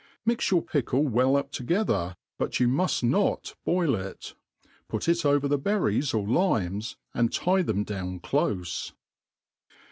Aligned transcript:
Mix 0.25 0.49
your 0.49 0.63
pickle 0.63 1.03
well 1.03 1.35
up 1.35 1.51
together, 1.51 2.15
but 2.39 2.59
you 2.59 2.67
muft 2.67 3.03
not 3.03 3.53
boil 3.63 3.93
it; 3.93 4.33
put 4.87 5.07
it 5.07 5.23
over 5.23 5.47
the 5.47 5.59
berries 5.59 6.11
or 6.11 6.27
limes 6.27 6.93
J 6.93 6.99
and 7.19 7.31
tie 7.31 7.61
them 7.61 7.83
down 7.83 8.19
clofe. 8.19 8.93